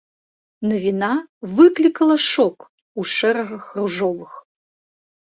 Навіна 0.69 1.09
выклікала 1.59 2.15
шок 2.29 2.57
у 3.03 3.05
шэрагах 3.13 3.69
ружовых. 3.81 4.31